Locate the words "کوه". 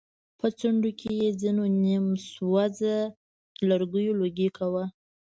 4.57-4.83